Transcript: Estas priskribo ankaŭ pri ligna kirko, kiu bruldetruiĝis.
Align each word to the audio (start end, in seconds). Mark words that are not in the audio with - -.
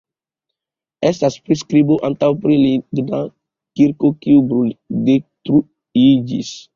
Estas 1.09 1.35
priskribo 1.49 1.97
ankaŭ 2.07 2.29
pri 2.45 2.57
ligna 2.61 3.19
kirko, 3.81 4.11
kiu 4.23 4.41
bruldetruiĝis. 4.55 6.51